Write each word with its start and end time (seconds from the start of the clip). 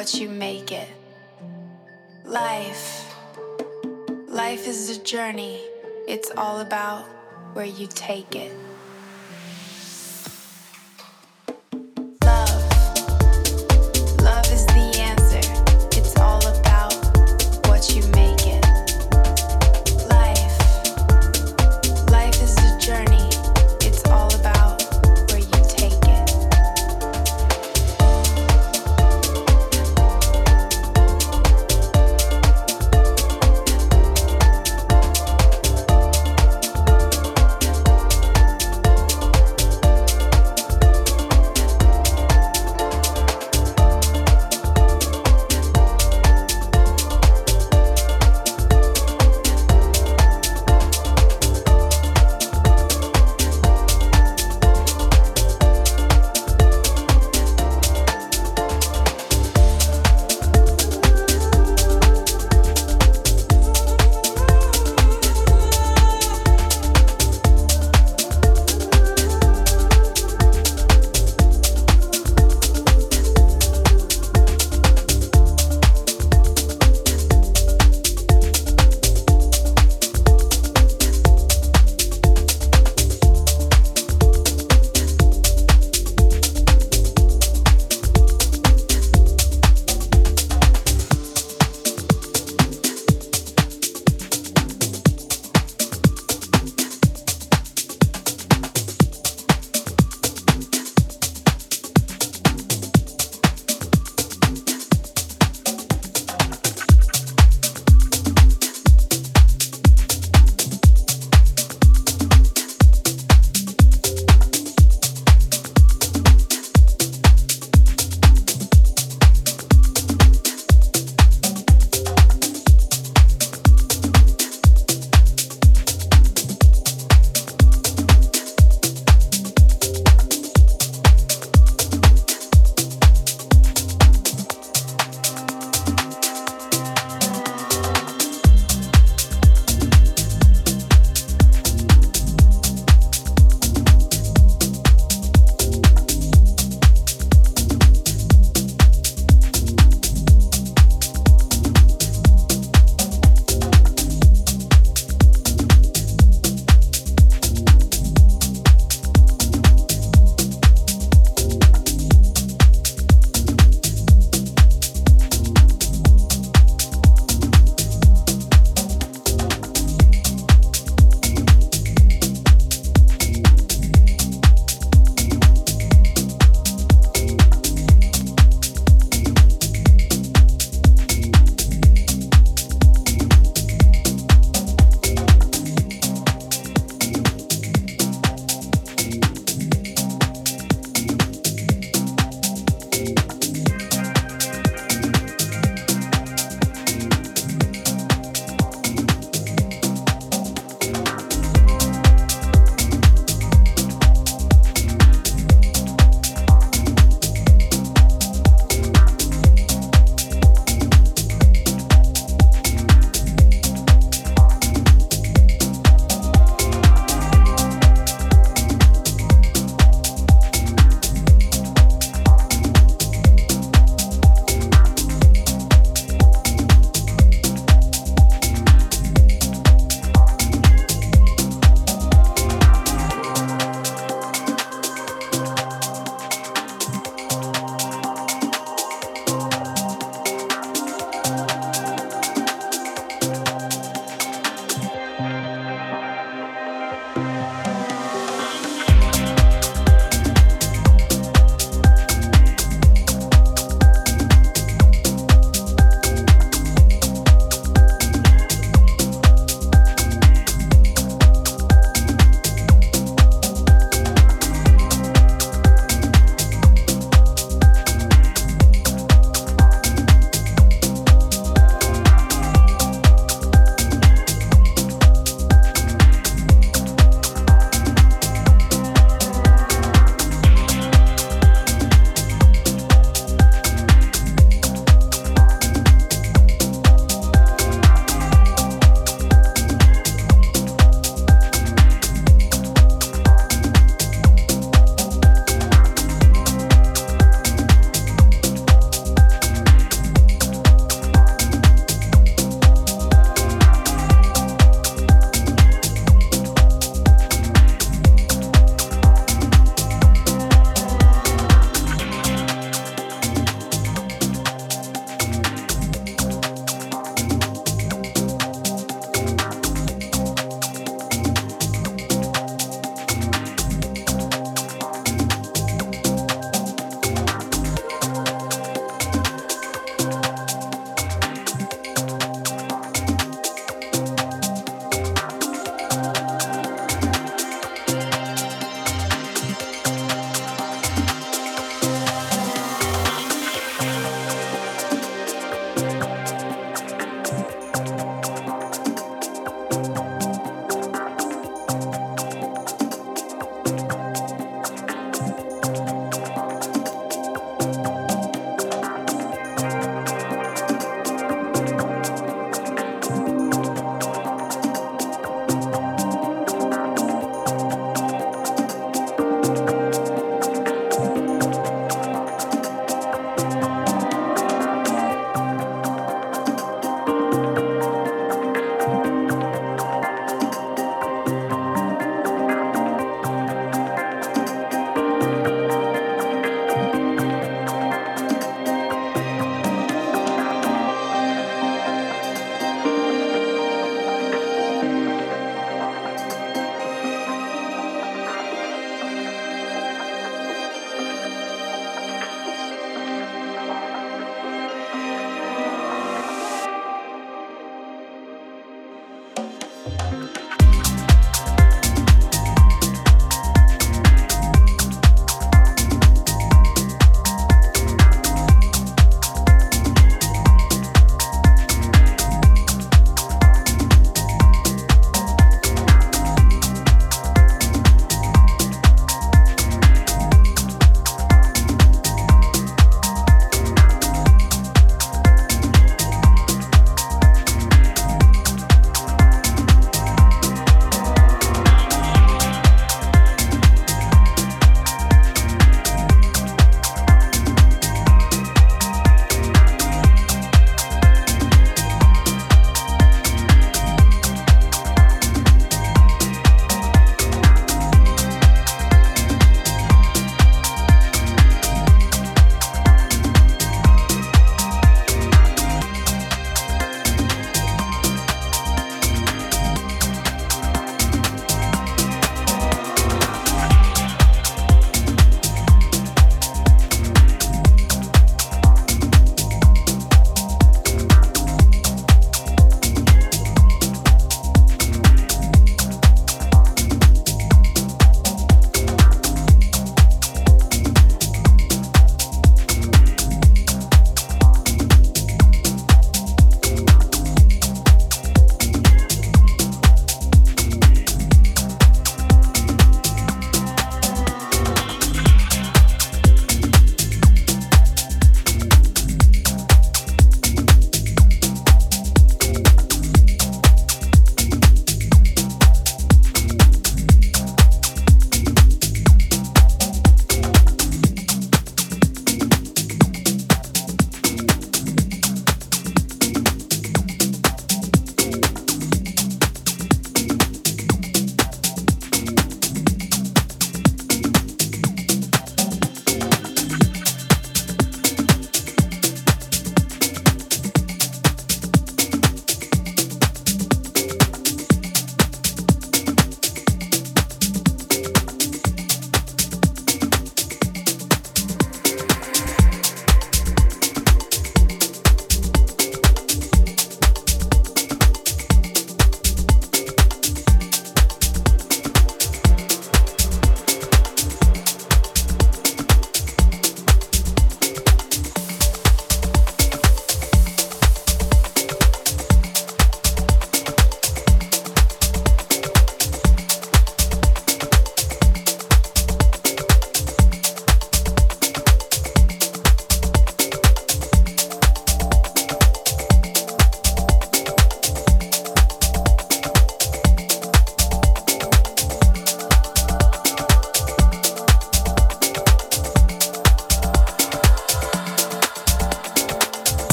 what 0.00 0.14
you 0.14 0.30
make 0.30 0.72
it. 0.72 0.88
Life. 2.24 3.14
Life 4.28 4.66
is 4.66 4.96
a 4.96 5.02
journey. 5.02 5.60
It's 6.08 6.30
all 6.38 6.60
about 6.60 7.02
where 7.52 7.66
you 7.66 7.86
take 7.86 8.34
it. 8.34 8.50